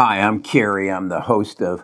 [0.00, 0.92] Hi, I'm Kerry.
[0.92, 1.82] I'm the host of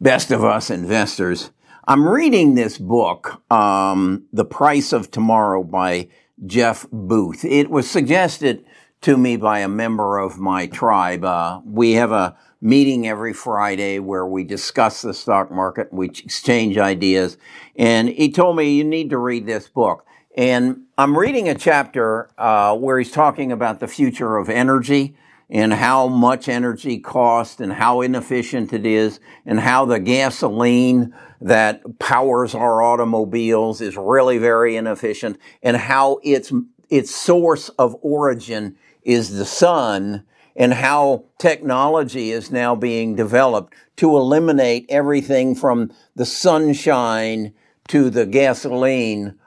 [0.00, 1.50] Best of Us Investors.
[1.88, 6.06] I'm reading this book, um, The Price of Tomorrow by
[6.46, 7.44] Jeff Booth.
[7.44, 8.64] It was suggested
[9.00, 11.24] to me by a member of my tribe.
[11.24, 16.78] Uh, we have a meeting every Friday where we discuss the stock market, we exchange
[16.78, 17.36] ideas,
[17.74, 20.06] and he told me you need to read this book.
[20.36, 25.16] And I'm reading a chapter uh, where he's talking about the future of energy
[25.48, 31.98] and how much energy costs and how inefficient it is and how the gasoline that
[31.98, 36.52] powers our automobiles is really very inefficient and how its
[36.88, 40.24] its source of origin is the sun
[40.56, 47.52] and how technology is now being developed to eliminate everything from the sunshine
[47.88, 49.38] to the gasoline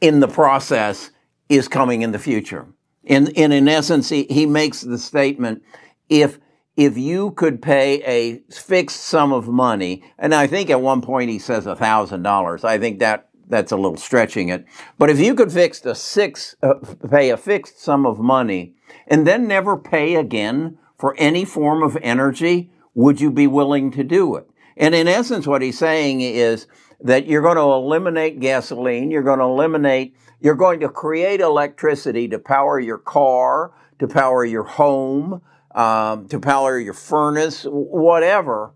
[0.00, 1.10] in the process
[1.48, 2.66] is coming in the future.
[3.06, 5.62] And, and in essence, he, he makes the statement,
[6.08, 6.38] if,
[6.76, 11.30] if you could pay a fixed sum of money, and I think at one point
[11.30, 12.64] he says a thousand dollars.
[12.64, 14.64] I think that that's a little stretching it.
[14.96, 16.74] But if you could fix a six, uh,
[17.10, 18.74] pay a fixed sum of money
[19.08, 24.04] and then never pay again for any form of energy, would you be willing to
[24.04, 24.48] do it?
[24.76, 26.66] And in essence, what he's saying is
[27.02, 32.26] that you're going to eliminate gasoline, you're going to eliminate you're going to create electricity
[32.28, 35.42] to power your car, to power your home,
[35.74, 38.72] um, to power your furnace, whatever,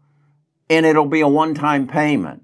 [0.68, 2.42] and it'll be a one-time payment.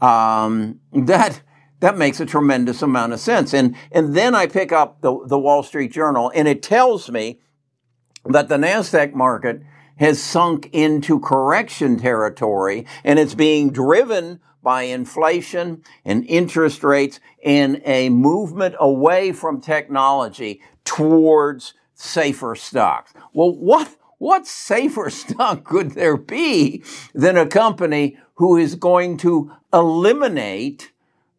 [0.00, 1.42] Um, that
[1.80, 3.54] that makes a tremendous amount of sense.
[3.54, 7.40] And and then I pick up the the Wall Street Journal, and it tells me
[8.26, 9.62] that the Nasdaq market
[9.96, 17.80] has sunk into correction territory, and it's being driven by inflation and interest rates and
[17.84, 23.12] a movement away from technology towards safer stocks.
[23.32, 26.82] Well, what, what safer stock could there be
[27.14, 30.92] than a company who is going to eliminate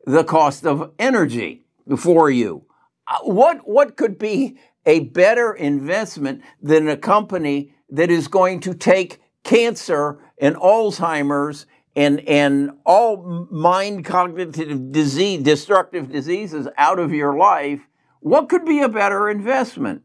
[0.05, 1.66] the cost of energy
[1.97, 2.65] for you?
[3.08, 8.73] Uh, what, what could be a better investment than a company that is going to
[8.73, 11.65] take cancer and Alzheimer's
[11.95, 17.81] and and all mind cognitive disease destructive diseases out of your life
[18.21, 20.03] what could be a better investment?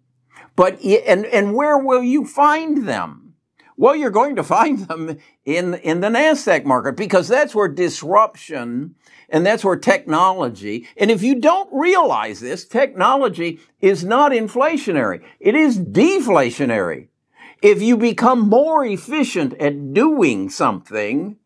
[0.57, 3.35] But and and where will you find them?
[3.77, 8.95] Well you're going to find them in in the nasdaq market because that's where disruption
[9.29, 15.23] and that's where technology and if you don't realize this technology is not inflationary.
[15.39, 17.09] It is deflationary.
[17.61, 21.37] If you become more efficient at doing something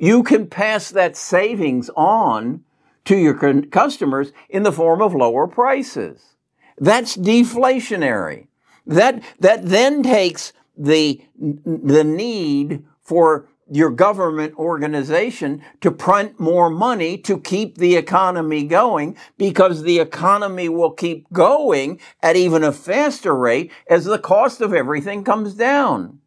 [0.00, 2.64] you can pass that savings on
[3.04, 3.34] to your
[3.64, 6.36] customers in the form of lower prices.
[6.78, 8.46] That's deflationary.
[8.86, 17.18] That, that then takes the, the need for your government organization to print more money
[17.18, 23.36] to keep the economy going because the economy will keep going at even a faster
[23.36, 26.19] rate as the cost of everything comes down.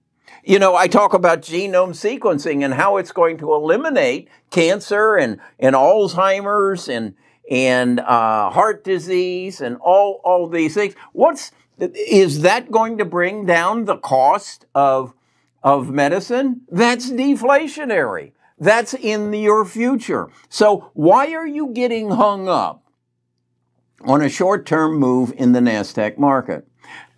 [0.44, 5.40] You know, I talk about genome sequencing and how it's going to eliminate cancer and,
[5.58, 7.16] and Alzheimer's and,
[7.50, 10.96] and uh, heart disease and all, all these things.
[11.14, 15.14] What's, is that going to bring down the cost of,
[15.62, 16.62] of medicine?
[16.70, 18.34] That's deflationary.
[18.60, 20.30] That's in your future.
[20.50, 22.86] So why are you getting hung up
[24.02, 26.68] on a short-term move in the NASDAQ market?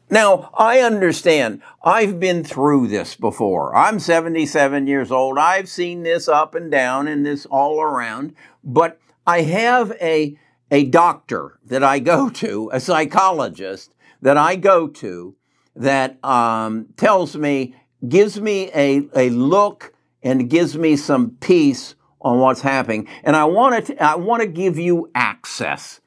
[0.09, 1.61] Now, I understand.
[1.83, 3.75] I've been through this before.
[3.75, 5.39] I'm 77 years old.
[5.39, 10.37] I've seen this up and down and this all around, but I have a,
[10.69, 15.35] a doctor that I go to, a psychologist that I go to
[15.75, 17.75] that um, tells me,
[18.07, 23.07] gives me a, a look and gives me some peace on what's happening.
[23.23, 25.99] And I want to, I want to give you access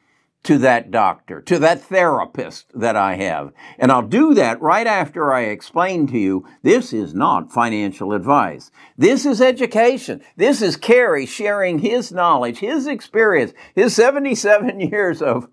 [0.48, 3.52] to that doctor, to that therapist that I have.
[3.78, 8.70] And I'll do that right after I explain to you this is not financial advice.
[8.96, 10.22] This is education.
[10.36, 15.50] This is Kerry sharing his knowledge, his experience, his 77 years of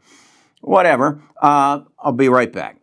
[0.61, 1.21] whatever.
[1.41, 2.79] Uh, I'll be right back.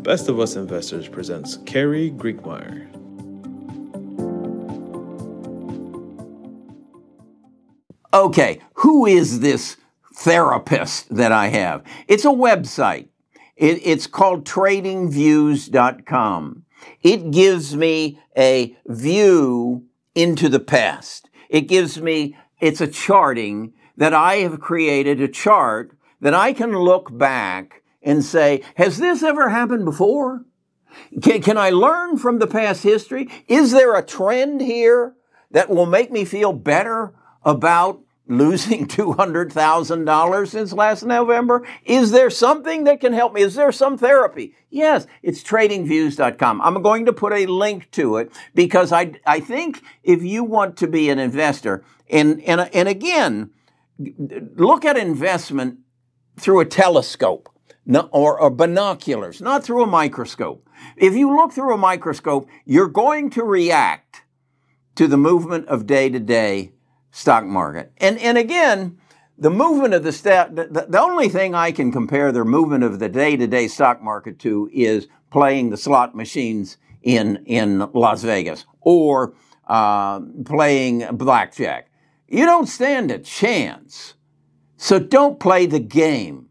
[0.00, 3.01] Best of Us Investors presents Kerry Griegmeier.
[8.12, 9.78] Okay, who is this
[10.14, 11.82] therapist that I have?
[12.08, 13.08] It's a website.
[13.56, 16.64] It, it's called tradingviews.com.
[17.02, 21.28] It gives me a view into the past.
[21.48, 26.76] It gives me, it's a charting that I have created a chart that I can
[26.76, 30.44] look back and say, has this ever happened before?
[31.22, 33.28] Can, can I learn from the past history?
[33.48, 35.14] Is there a trend here
[35.50, 37.14] that will make me feel better
[37.44, 41.66] about losing $200,000 since last November?
[41.84, 43.42] Is there something that can help me?
[43.42, 44.54] Is there some therapy?
[44.70, 46.60] Yes, it's tradingviews.com.
[46.60, 50.76] I'm going to put a link to it because I, I think if you want
[50.78, 53.50] to be an investor, and, and, and again,
[53.98, 55.78] look at investment
[56.38, 57.48] through a telescope
[58.10, 60.68] or, or binoculars, not through a microscope.
[60.96, 64.22] If you look through a microscope, you're going to react
[64.94, 66.72] to the movement of day to day
[67.12, 67.92] stock market.
[67.98, 68.98] And, and again,
[69.38, 72.98] the movement of the, sta- the, the only thing I can compare their movement of
[72.98, 78.22] the day to day stock market to is playing the slot machines in, in Las
[78.22, 79.34] Vegas or
[79.68, 81.90] uh, playing blackjack.
[82.28, 84.14] You don't stand a chance.
[84.76, 86.48] So don't play the game.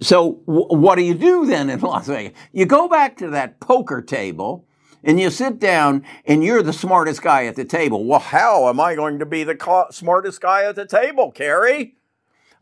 [0.00, 2.32] So w- what do you do then in Las Vegas?
[2.52, 4.66] You go back to that poker table
[5.04, 8.04] and you sit down and you're the smartest guy at the table.
[8.04, 11.96] Well, how am I going to be the smartest guy at the table, Kerry?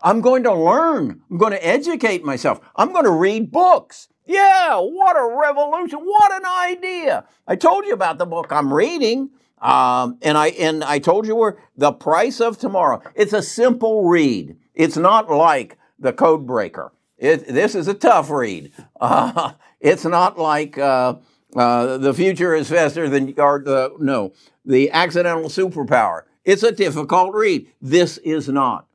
[0.03, 1.23] I'm going to learn.
[1.31, 2.61] I'm going to educate myself.
[2.77, 4.09] I'm going to read books.
[4.27, 6.01] Yeah, what a revolution.
[6.01, 7.25] What an idea.
[7.47, 9.31] I told you about the book I'm reading.
[9.61, 13.01] Um, and I and I told you where the price of tomorrow.
[13.15, 14.57] It's a simple read.
[14.75, 16.93] It's not like the Code Breaker.
[17.17, 18.73] It, this is a tough read.
[19.01, 21.17] Uh, it's not like uh,
[21.55, 24.33] uh, the future is faster than or the no
[24.65, 26.23] the accidental superpower.
[26.45, 27.67] It's a difficult read.
[27.81, 28.87] This is not,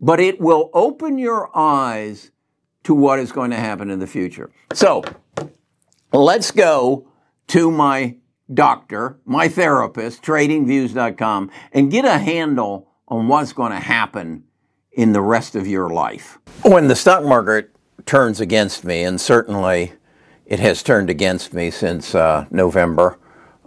[0.00, 2.30] but it will open your eyes
[2.84, 4.50] to what is going to happen in the future.
[4.72, 5.04] So
[6.12, 7.06] let's go
[7.48, 8.16] to my
[8.52, 14.44] doctor, my therapist, tradingviews.com, and get a handle on what's going to happen
[14.92, 16.38] in the rest of your life.
[16.62, 17.70] When the stock market
[18.04, 19.92] turns against me, and certainly
[20.46, 23.18] it has turned against me since uh, November,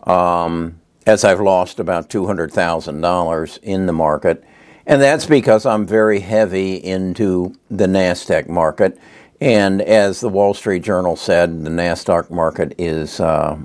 [0.03, 4.43] um, as I've lost about $200,000 in the market.
[4.85, 8.99] And that's because I'm very heavy into the NASDAQ market.
[9.41, 13.57] And as the Wall Street Journal said, the NASDAQ market is, uh,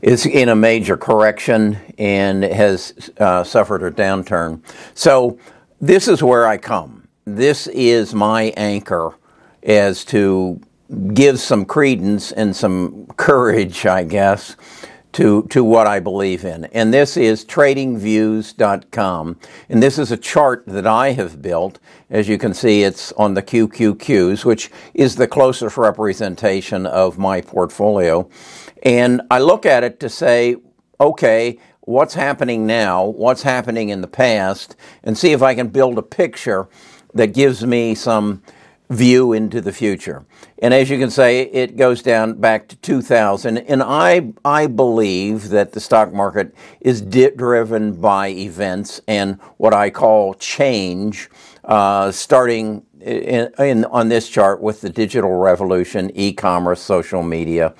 [0.00, 4.62] is in a major correction and has uh, suffered a downturn.
[4.94, 5.38] So
[5.80, 7.08] this is where I come.
[7.24, 9.14] This is my anchor
[9.62, 10.60] as to
[11.12, 14.56] give some credence and some courage, I guess,
[15.12, 16.64] to, to what I believe in.
[16.66, 19.36] And this is tradingviews.com.
[19.68, 21.78] And this is a chart that I have built.
[22.10, 27.40] As you can see, it's on the QQQs, which is the closest representation of my
[27.40, 28.28] portfolio.
[28.82, 30.56] And I look at it to say,
[31.00, 35.98] okay, what's happening now, what's happening in the past, and see if I can build
[35.98, 36.68] a picture
[37.14, 38.42] that gives me some
[38.88, 40.24] view into the future.
[40.60, 43.58] And as you can say, it goes down back to 2000.
[43.58, 49.74] And I, I believe that the stock market is di- driven by events and what
[49.74, 51.28] I call change,
[51.64, 57.74] uh, starting in, in, on this chart with the digital revolution, e-commerce, social media,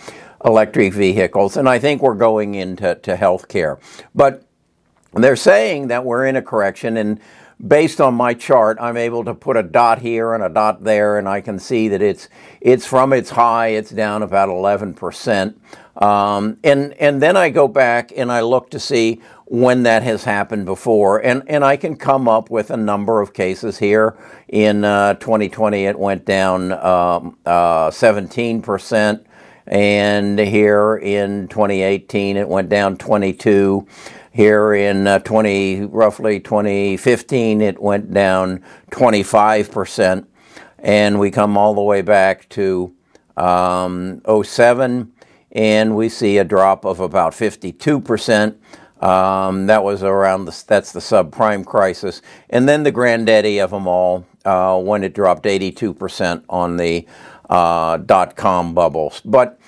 [0.44, 3.80] electric vehicles, and I think we're going into to healthcare.
[4.14, 4.44] But
[5.14, 7.20] they're saying that we're in a correction, and
[7.66, 11.18] based on my chart, I'm able to put a dot here and a dot there,
[11.18, 12.28] and I can see that it's
[12.60, 15.60] it's from its high, it's down about 11 percent.
[15.96, 20.24] Um, and and then I go back and I look to see when that has
[20.24, 24.16] happened before, and and I can come up with a number of cases here.
[24.48, 29.26] In uh, 2020, it went down um, uh, 17 percent,
[29.68, 33.86] and here in 2018, it went down 22.
[34.32, 40.26] Here in uh, 20, roughly 2015, it went down 25%.
[40.78, 42.94] And we come all the way back to
[43.36, 45.12] um, 07,
[45.52, 48.56] and we see a drop of about 52%.
[49.02, 52.22] Um, that was around the, that's the subprime crisis.
[52.50, 57.06] And then the granddaddy of them all, uh, when it dropped 82% on the
[57.48, 59.20] uh, dot com bubbles.
[59.24, 59.58] But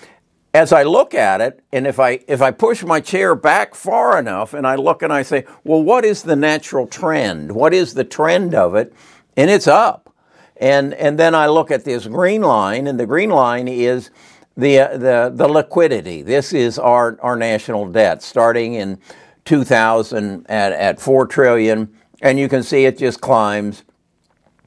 [0.53, 4.19] as I look at it, and if I if I push my chair back far
[4.19, 7.53] enough, and I look and I say, well, what is the natural trend?
[7.53, 8.93] What is the trend of it?
[9.37, 10.15] And it's up.
[10.57, 14.11] And and then I look at this green line, and the green line is
[14.57, 16.23] the uh, the the liquidity.
[16.23, 18.99] This is our our national debt starting in
[19.45, 23.85] 2000 at at four trillion, and you can see it just climbs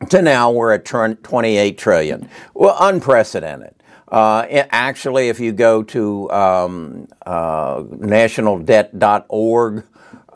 [0.07, 2.29] to now we're at 28 trillion.
[2.53, 3.75] Well, unprecedented.
[4.07, 9.85] Uh, actually, if you go to um, uh, nationaldebt.org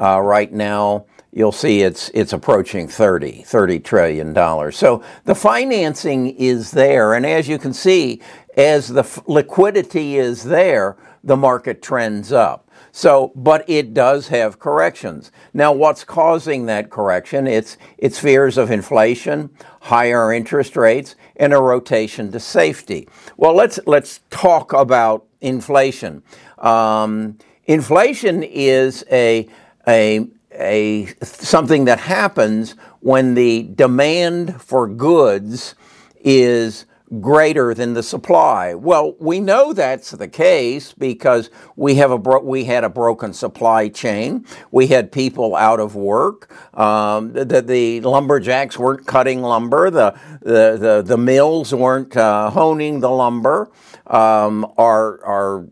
[0.01, 6.29] uh, right now, you'll see it's it's approaching 30 30 trillion dollars so the financing
[6.37, 8.19] is there and as you can see
[8.55, 12.66] as the f- liquidity is there the market trends up
[12.97, 15.31] so but it does have corrections.
[15.53, 17.45] Now what's causing that correction?
[17.45, 19.51] It's it's fears of inflation
[19.81, 23.07] higher interest rates and a rotation to safety.
[23.37, 26.23] Well let's let's talk about inflation.
[26.57, 29.47] Um, inflation is a
[29.87, 35.75] a a something that happens when the demand for goods
[36.19, 36.86] is
[37.21, 38.73] greater than the supply.
[38.73, 43.33] Well, we know that's the case because we have a bro- we had a broken
[43.33, 44.45] supply chain.
[44.71, 46.51] We had people out of work.
[46.77, 49.89] Um, the, the, lumberjacks weren't cutting lumber.
[49.89, 53.71] The the the, the mills weren't uh, honing the lumber.
[54.05, 55.67] Um, our our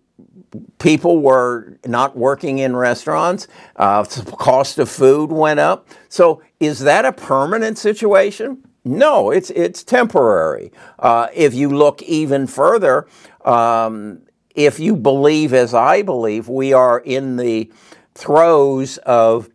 [0.79, 3.47] people were not working in restaurants.
[3.75, 5.87] Uh, cost of food went up.
[6.09, 8.63] So is that a permanent situation?
[8.85, 10.71] No, it's it's temporary.
[10.99, 13.07] Uh, if you look even further,
[13.43, 14.21] um,
[14.53, 17.71] if you believe, as I believe, we are in the
[18.13, 19.49] throes of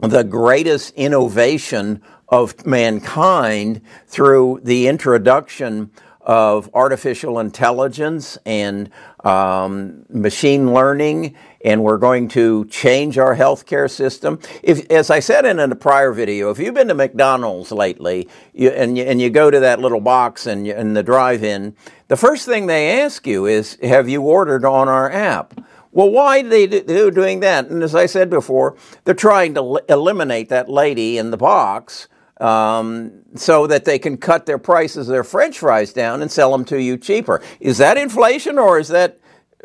[0.00, 5.90] the greatest innovation of mankind through the introduction
[6.20, 8.90] of artificial intelligence and
[9.24, 14.38] um, machine learning, and we're going to change our healthcare system.
[14.62, 18.70] If, as I said in a prior video, if you've been to McDonald's lately you,
[18.70, 21.76] and, you, and you go to that little box in, in the drive-in,
[22.08, 25.54] the first thing they ask you is, "Have you ordered on our app?"
[25.92, 27.68] Well, why are they do doing that?
[27.68, 32.08] And as I said before, they're trying to eliminate that lady in the box
[32.40, 36.64] um, so that they can cut their prices, their French fries down, and sell them
[36.66, 37.42] to you cheaper.
[37.60, 39.20] Is that inflation or is that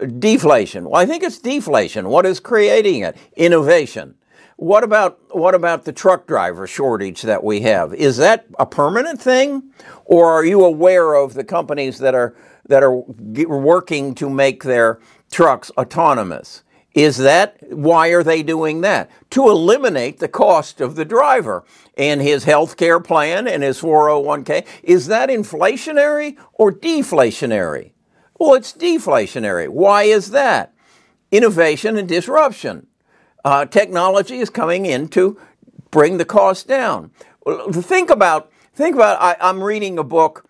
[0.05, 0.89] deflation?
[0.89, 2.09] Well, I think it's deflation.
[2.09, 3.17] What is creating it?
[3.35, 4.15] Innovation.
[4.57, 7.93] What about what about the truck driver shortage that we have?
[7.93, 9.71] Is that a permanent thing,
[10.03, 12.35] or are you aware of the companies that are
[12.67, 14.99] that are working to make their
[15.29, 16.63] trucks autonomous?
[16.95, 19.11] Is that why are they doing that?
[19.31, 21.63] To eliminate the cost of the driver
[21.95, 24.65] and his health care plan and his 401k.
[24.81, 27.91] Is that inflationary or deflationary?
[28.39, 29.67] Well, it's deflationary.
[29.67, 30.73] Why is that?
[31.31, 32.87] Innovation and disruption.
[33.43, 35.39] Uh, technology is coming in to
[35.91, 37.11] bring the cost down.
[37.71, 40.47] Think about, think about, I, I'm reading a book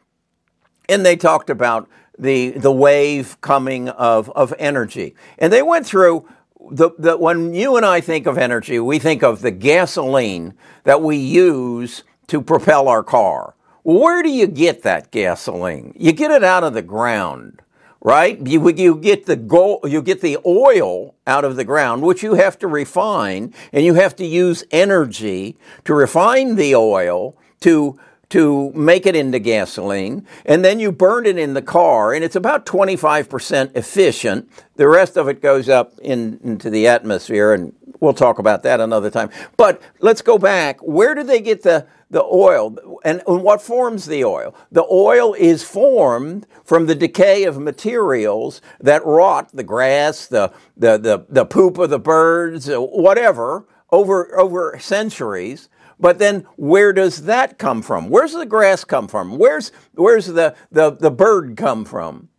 [0.90, 5.16] and they talked about the, the wave coming of, of energy.
[5.38, 6.28] And they went through
[6.72, 10.54] the, the, when you and I think of energy, we think of the gasoline
[10.84, 13.56] that we use to propel our car.
[13.84, 15.94] where do you get that gasoline?
[15.98, 17.62] You get it out of the ground,
[18.02, 18.46] right?
[18.46, 22.36] You, you get the gold, you get the oil out of the ground, which you
[22.36, 28.00] have to refine, and you have to use energy to refine the oil to
[28.30, 32.36] to make it into gasoline, and then you burn it in the car, and it's
[32.36, 34.50] about 25% efficient.
[34.76, 38.82] The rest of it goes up in, into the atmosphere, and we'll talk about that
[38.82, 39.30] another time.
[39.56, 40.80] But let's go back.
[40.82, 44.56] Where do they get the, the oil, and, what forms the oil?
[44.72, 50.98] The oil is formed from the decay of materials that rot the grass, the, the,
[50.98, 57.24] the, the poop of the birds, uh, whatever, over, over centuries but then where does
[57.24, 58.10] that come from?
[58.10, 59.38] Where's the grass come from?
[59.38, 62.30] Where's, where's the, the, the bird come from?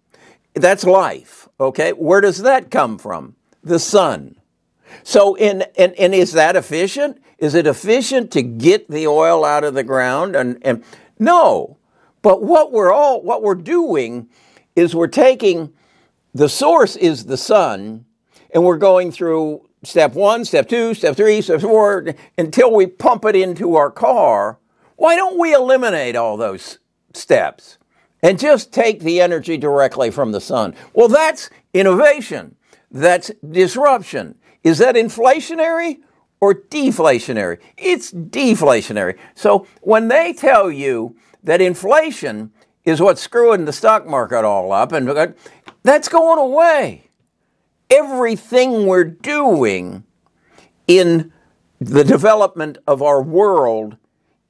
[0.55, 1.93] That's life, okay?
[1.93, 3.37] Where does that come from?
[3.63, 4.37] The sun.
[5.03, 7.23] So, in, and, and is that efficient?
[7.39, 10.37] Is it efficient to get the oil out of the ground?
[10.37, 10.85] And, and
[11.19, 11.79] no.
[12.23, 14.29] But what we're all, what we're doing
[14.75, 15.73] is we're taking
[16.35, 18.05] the source is the sun,
[18.53, 23.25] and we're going through step one, step two, step three, step four, until we pump
[23.25, 24.59] it into our car,
[24.97, 26.79] why don't we eliminate all those
[27.15, 27.79] steps
[28.23, 30.75] and just take the energy directly from the sun?
[30.93, 32.57] Well, that's innovation.
[32.91, 34.38] That's disruption.
[34.65, 35.99] Is that inflationary
[36.41, 37.59] or deflationary?
[37.77, 39.19] It's deflationary.
[39.35, 42.53] So when they tell you that inflation
[42.85, 45.35] is what's screwing the stock market all up, and
[45.83, 47.09] that's going away
[47.91, 50.05] everything we're doing
[50.87, 51.33] in
[51.81, 53.97] the development of our world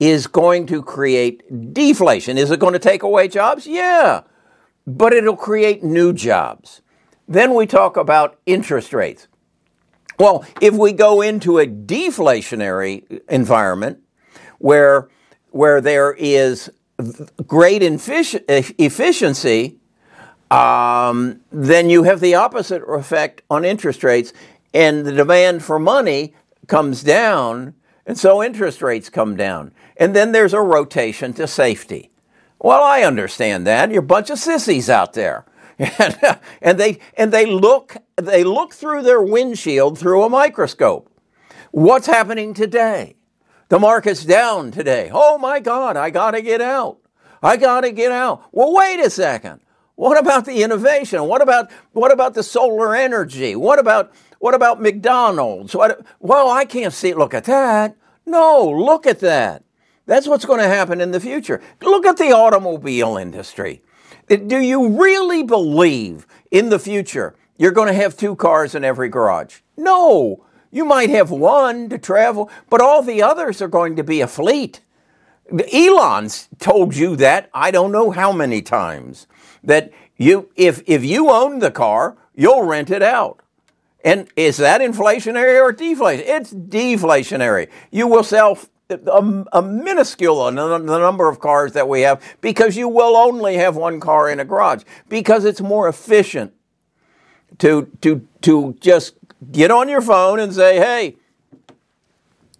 [0.01, 2.39] is going to create deflation.
[2.39, 3.67] Is it going to take away jobs?
[3.67, 4.23] Yeah,
[4.87, 6.81] but it'll create new jobs.
[7.27, 9.29] Then we talk about interest rates.
[10.19, 14.01] Well, if we go into a deflationary environment
[14.59, 15.09] where,
[15.51, 16.71] where there is
[17.47, 19.79] great efficiency,
[20.51, 24.33] um, then you have the opposite effect on interest rates,
[24.75, 26.35] and the demand for money
[26.67, 27.75] comes down,
[28.09, 29.71] And so interest rates come down.
[29.99, 32.11] And then there's a rotation to safety.
[32.59, 33.91] Well, I understand that.
[33.91, 35.45] You're a bunch of sissies out there.
[36.61, 41.11] and they and they look they look through their windshield through a microscope.
[41.71, 43.17] What's happening today?
[43.69, 45.11] The market's down today.
[45.13, 46.99] Oh my God, I got to get out.
[47.43, 48.45] I got to get out.
[48.51, 49.61] Well, wait a second.
[49.95, 51.25] What about the innovation?
[51.25, 53.55] What about what about the solar energy?
[53.55, 55.75] What about what about McDonald's?
[55.75, 57.15] What, well, I can't see.
[57.15, 57.97] Look at that.
[58.25, 59.65] No, look at that.
[60.07, 61.61] That's what's going to happen in the future.
[61.83, 63.83] Look at the automobile industry.
[64.29, 69.09] Do you really believe in the future you're going to have two cars in every
[69.09, 69.61] garage?
[69.77, 70.45] No.
[70.71, 74.27] You might have one to travel, but all the others are going to be a
[74.27, 74.81] fleet.
[75.73, 79.27] Elon's told you that I don't know how many times
[79.65, 83.41] that you if if you own the car, you'll rent it out.
[84.05, 86.25] And is that inflationary or deflation?
[86.27, 87.69] It's deflationary.
[87.91, 88.59] You will sell
[88.91, 93.57] a, a minuscule on the number of cars that we have because you will only
[93.57, 96.55] have one car in a garage because it's more efficient
[97.59, 99.15] to to to just
[99.53, 101.17] get on your phone and say, "Hey,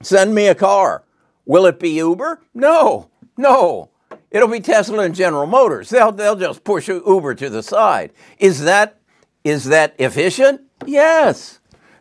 [0.03, 1.05] send me a car."
[1.47, 2.43] Will it be Uber?
[2.53, 3.09] No,
[3.39, 3.89] no.
[4.31, 5.89] It'll be Tesla and General Motors.
[5.89, 8.13] They'll they'll just push Uber to the side.
[8.39, 8.99] Is that
[9.45, 10.61] is that efficient?
[10.85, 11.58] Yes.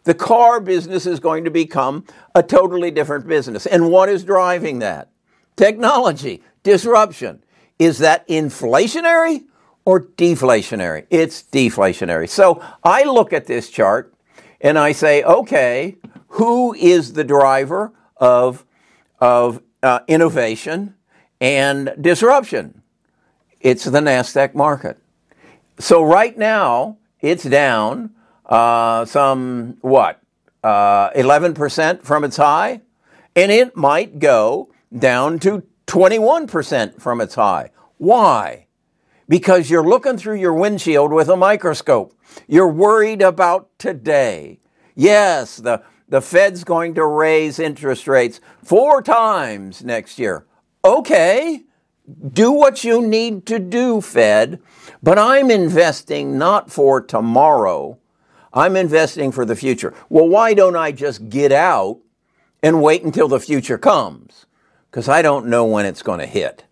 [0.08, 3.66] The car business is going to become a totally different business.
[3.66, 5.10] And what is driving that?
[5.58, 7.44] Technology, disruption.
[7.78, 9.44] Is that inflationary
[9.84, 11.08] or deflationary?
[11.10, 12.30] It's deflationary.
[12.30, 14.14] So I look at this chart
[14.62, 15.98] and I say, okay,
[16.30, 18.66] who is the driver of,
[19.20, 20.96] of uh, innovation
[21.42, 22.82] and disruption?
[23.60, 25.00] It's the NASDAQ market.
[25.80, 28.12] So right now, it's down
[28.48, 30.22] uh, some, what,
[30.63, 32.82] uh, 11% from its high,
[33.36, 37.72] and it might go down to 21% from its high.
[37.98, 38.68] Why?
[39.30, 42.13] Because you're looking through your windshield with a microscope.
[42.48, 44.60] You're worried about today.
[44.96, 50.45] Yes, the, the Fed's going to raise interest rates four times next year.
[50.84, 51.63] Okay,
[52.32, 54.62] do what you need to do, Fed,
[55.04, 57.98] but I'm investing not for tomorrow,
[58.58, 59.93] I'm investing for the future.
[60.10, 62.00] Well, why don't I just get out
[62.63, 64.48] and wait until the future comes?
[64.89, 66.65] Because I don't know when it's going to hit.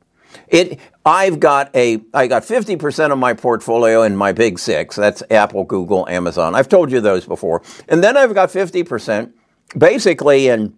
[0.48, 4.96] It, I've got a, I got 50% of my portfolio in my big six.
[4.96, 6.56] That's Apple, Google, Amazon.
[6.56, 7.62] I've told you those before.
[7.88, 9.32] And then I've got 50%
[9.78, 10.76] basically in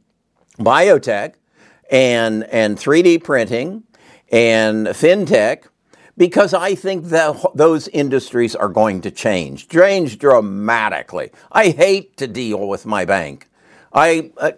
[0.60, 1.36] biotech
[1.90, 3.84] and, and 3D printing
[4.30, 5.68] and fintech
[6.18, 11.32] because I think that those industries are going to change, change dramatically.
[11.52, 13.48] I hate to deal with my bank.
[13.94, 14.52] I uh,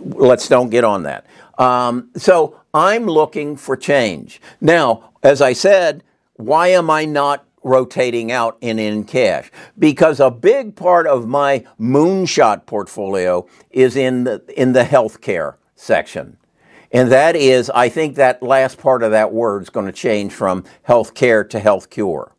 [0.00, 1.26] let's don't get on that.
[1.58, 5.10] Um, so I'm looking for change now.
[5.22, 9.50] As I said, why am I not rotating out and in cash?
[9.78, 16.36] Because a big part of my moonshot portfolio is in the in the healthcare section.
[16.96, 20.32] And that is, I think that last part of that word is going to change
[20.32, 22.32] from health care to health cure.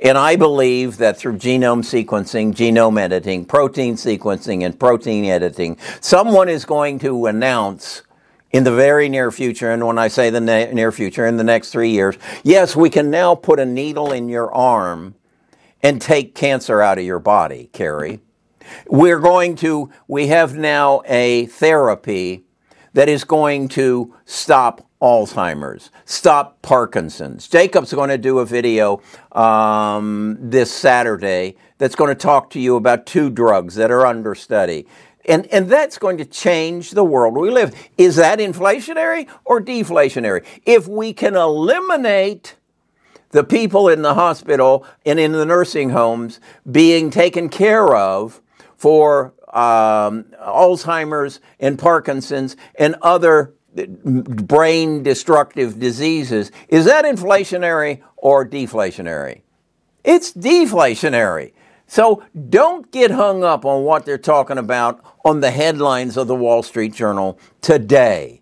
[0.00, 6.48] And I believe that through genome sequencing, genome editing, protein sequencing, and protein editing, someone
[6.48, 8.00] is going to announce
[8.50, 11.68] in the very near future, and when I say the near future, in the next
[11.68, 15.16] three years, yes, we can now put a needle in your arm
[15.82, 18.20] and take cancer out of your body, Kerry.
[18.86, 22.44] We're going to, we have now a therapy
[22.94, 27.48] that is going to stop Alzheimer's, stop Parkinson's.
[27.48, 29.02] Jacob's going to do a video
[29.32, 34.34] um, this Saturday that's going to talk to you about two drugs that are under
[34.34, 34.86] study.
[35.24, 37.74] And, and that's going to change the world we live.
[37.98, 40.44] Is that inflationary or deflationary?
[40.64, 42.56] If we can eliminate
[43.30, 46.38] the people in the hospital and in the nursing homes
[46.70, 48.40] being taken care of
[48.76, 56.50] for um, Alzheimer's and Parkinson's and other brain destructive diseases.
[56.68, 59.42] Is that inflationary or deflationary?
[60.04, 61.52] It's deflationary.
[61.86, 66.34] So don't get hung up on what they're talking about on the headlines of the
[66.34, 68.40] Wall Street Journal today.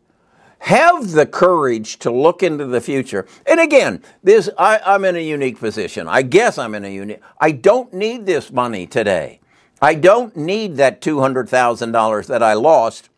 [0.61, 3.27] Have the courage to look into the future.
[3.47, 6.07] And again, this I, I'm in a unique position.
[6.07, 7.21] I guess I'm in a unique.
[7.41, 9.40] I don't need this money today.
[9.81, 13.09] I don't need that $200,000 that I lost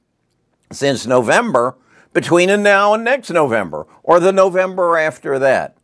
[0.70, 1.77] since November
[2.12, 5.77] between now and next November or the November after that.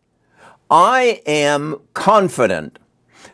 [0.71, 2.79] I am confident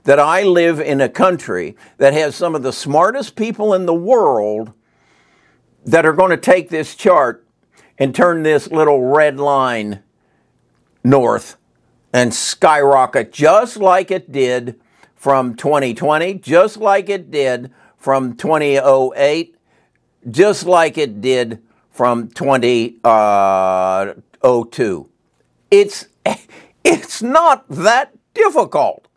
[0.04, 3.94] that I live in a country that has some of the smartest people in the
[3.94, 4.72] world
[5.84, 7.46] that are going to take this chart
[7.98, 10.02] and turn this little red line
[11.02, 11.56] north
[12.12, 14.80] and skyrocket just like it did
[15.24, 19.56] from 2020, just like it did from 2008,
[20.30, 23.00] just like it did from 2002.
[23.02, 24.12] Uh,
[25.70, 26.08] it's,
[26.84, 29.08] it's not that difficult.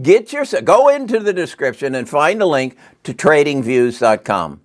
[0.00, 4.60] Get your, go into the description and find a link to tradingviews.com.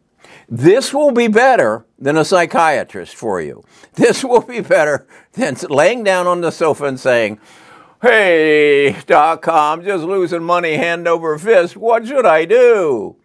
[0.47, 3.63] This will be better than a psychiatrist for you.
[3.95, 7.39] This will be better than laying down on the sofa and saying,
[8.03, 11.77] Hey, dot com, just losing money hand over fist.
[11.77, 13.15] What should I do?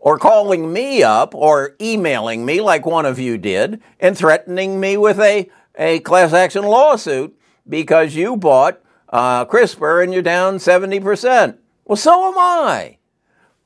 [0.00, 4.96] Or calling me up or emailing me like one of you did and threatening me
[4.96, 11.58] with a, a class action lawsuit because you bought uh, CRISPR and you're down 70%.
[11.84, 12.98] Well, so am I.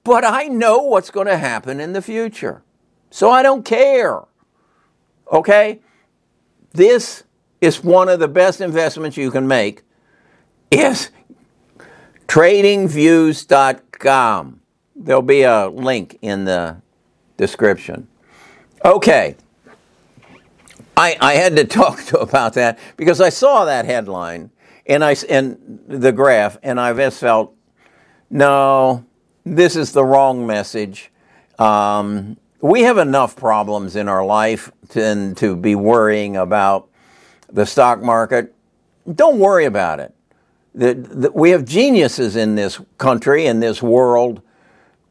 [0.04, 2.62] But I know what's going to happen in the future.
[3.08, 4.24] So I don't care.
[5.32, 5.80] Okay?
[6.72, 7.24] This
[7.62, 9.84] is one of the best investments you can make
[10.70, 11.10] is
[12.26, 14.60] tradingviews.com.
[14.96, 16.80] There'll be a link in the
[17.36, 18.08] description.
[18.84, 19.36] Okay.
[20.96, 24.50] I, I had to talk to about that because I saw that headline
[24.86, 27.54] and I and the graph and I just felt
[28.30, 29.04] no,
[29.44, 31.10] this is the wrong message.
[31.58, 36.88] Um, we have enough problems in our life to, to be worrying about
[37.52, 38.54] the stock market.
[39.12, 40.14] Don't worry about it.
[40.74, 44.42] The, we have geniuses in this country, in this world,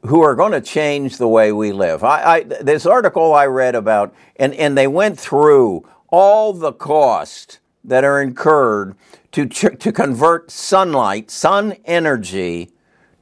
[0.04, 2.04] who are going to change the way we live.
[2.04, 7.60] I, I, this article I read about, and, and they went through all the costs
[7.84, 8.96] that are incurred
[9.34, 12.72] to, to convert sunlight, sun energy,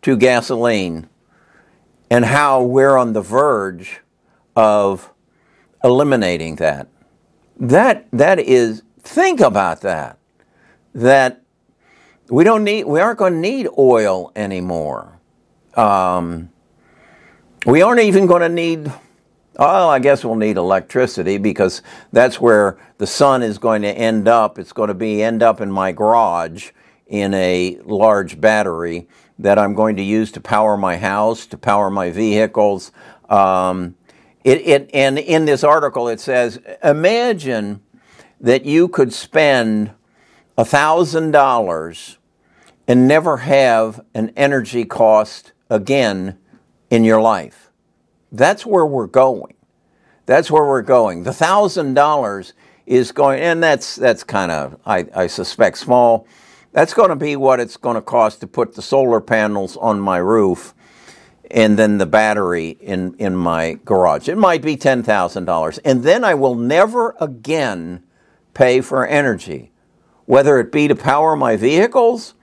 [0.04, 1.10] to gasoline,
[2.10, 4.02] and how we're on the verge
[4.56, 5.12] of
[5.84, 6.88] eliminating that.
[7.60, 10.20] That that is think about that.
[10.94, 11.42] That
[12.30, 15.20] we don't need we aren't going to need oil anymore.
[15.76, 16.50] Um,
[17.66, 18.92] we aren't even going to need
[19.60, 24.28] well, I guess we'll need electricity because that's where the sun is going to end
[24.28, 24.60] up.
[24.60, 26.70] It's going to be end up in my garage
[27.08, 29.08] in a large battery
[29.40, 32.92] that I'm going to use to power my house, to power my vehicles.
[33.30, 33.96] Um,
[34.44, 37.82] it, it, and in this article, it says imagine
[38.40, 39.92] that you could spend
[40.58, 42.18] $1,000
[42.88, 46.38] and never have an energy cost again
[46.90, 47.72] in your life.
[48.32, 49.54] That's where we're going.
[50.26, 51.24] That's where we're going.
[51.24, 52.54] The $1,000
[52.86, 56.28] is going, and that's, that's kind of, I, I suspect, small.
[56.72, 60.00] That's going to be what it's going to cost to put the solar panels on
[60.00, 60.74] my roof
[61.50, 64.28] and then the battery in, in my garage.
[64.28, 65.80] It might be $10,000.
[65.86, 68.04] And then I will never again
[68.54, 69.72] pay for energy,
[70.28, 72.36] whether it be to power my vehicles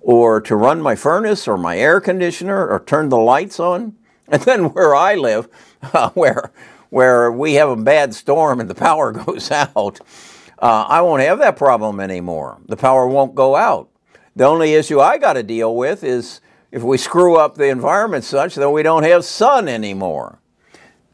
[0.00, 3.94] or to run my furnace or my air conditioner or turn the lights on.
[4.30, 5.48] And then where I live,
[5.94, 6.52] uh, where,
[6.90, 10.00] where we have a bad storm and the power goes out,
[10.58, 12.60] uh, I won't have that problem anymore.
[12.66, 13.88] The power won't go out.
[14.36, 18.24] The only issue I got to deal with is if we screw up the environment
[18.24, 20.40] such that we don't have sun anymore.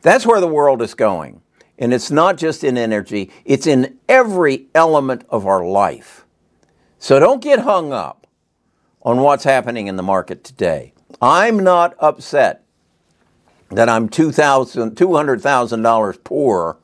[0.03, 1.41] That's where the world is going.
[1.79, 6.25] And it's not just in energy, it's in every element of our life.
[6.99, 8.27] So don't get hung up
[9.03, 10.95] on what's happening in the market today.
[11.21, 12.65] I'm not upset
[13.71, 16.77] that I'm $200,000 poorer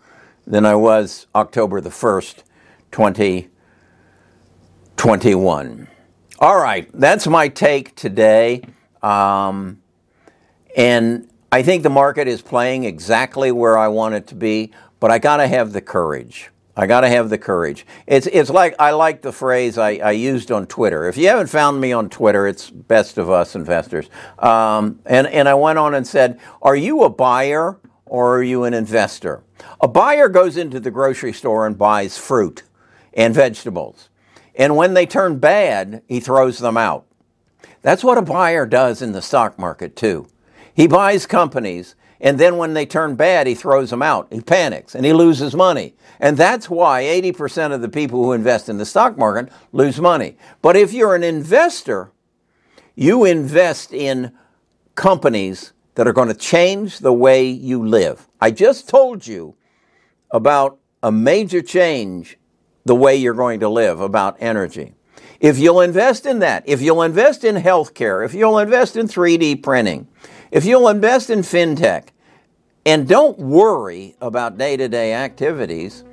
[0.46, 2.42] than I was October the 1st,
[2.90, 5.88] 2021.
[6.40, 8.62] All right, that's my take today.
[9.02, 9.82] Um,
[10.76, 15.10] and I think the market is playing exactly where I want it to be, but
[15.10, 16.50] I got to have the courage.
[16.76, 17.84] I got to have the courage.
[18.06, 21.08] It's, it's like I like the phrase I, I, used on Twitter.
[21.08, 24.08] If you haven't found me on Twitter, it's best of us investors.
[24.38, 28.62] Um, and, and I went on and said, Are you a buyer or are you
[28.62, 29.42] an investor?
[29.80, 32.62] A buyer goes into the grocery store and buys fruit
[33.12, 34.08] and vegetables.
[34.54, 37.06] And when they turn bad, he throws them out.
[37.82, 40.28] That's what a buyer does in the stock market, too.
[40.80, 44.28] He buys companies, and then when they turn bad, he throws them out.
[44.32, 45.94] He panics and he loses money.
[46.18, 50.38] And that's why 80% of the people who invest in the stock market lose money.
[50.62, 52.12] But if you're an investor,
[52.94, 54.32] you invest in
[54.94, 58.26] companies that are going to change the way you live.
[58.40, 59.56] I just told you
[60.30, 62.38] about a major change
[62.86, 64.94] the way you're going to live about energy.
[65.40, 69.62] If you'll invest in that, if you'll invest in healthcare, if you'll invest in 3D
[69.62, 70.06] printing,
[70.50, 72.08] if you'll invest in fintech,
[72.86, 76.04] and don't worry about day to day activities.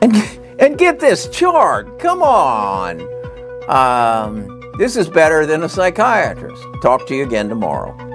[0.00, 0.14] And,
[0.58, 1.98] and get this chart.
[1.98, 3.00] Come on.
[3.68, 6.62] Um, this is better than a psychiatrist.
[6.82, 8.13] Talk to you again tomorrow.